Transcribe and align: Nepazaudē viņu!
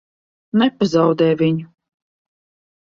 Nepazaudē 0.61 1.29
viņu! 1.43 1.71